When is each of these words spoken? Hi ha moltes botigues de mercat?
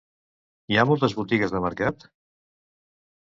Hi 0.71 0.77
ha 0.77 0.85
moltes 0.91 1.13
botigues 1.19 1.53
de 1.55 1.61
mercat? 1.65 2.05